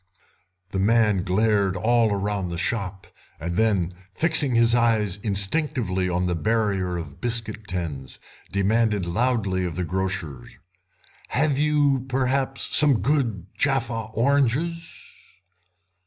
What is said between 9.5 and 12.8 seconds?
of the grocer: "You have, perhaps,